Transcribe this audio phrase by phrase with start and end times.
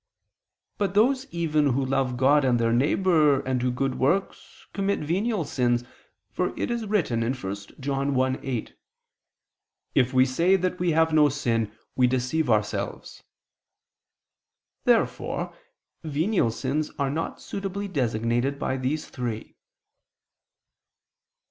[0.79, 5.45] But those even who love God and their neighbor, and do good works, commit venial
[5.45, 5.83] sins:
[6.31, 7.31] for it is written (1
[7.79, 8.73] John 1:8):
[9.93, 13.21] "If we say that we have no sin, we deceive ourselves."
[14.85, 15.55] Therefore
[16.03, 19.55] venial sins are not suitably designated by these three.